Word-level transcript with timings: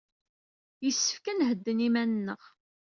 Yessefk 0.85 1.25
ad 1.31 1.35
nhedden 1.39 1.85
iman-nneɣ. 1.87 2.41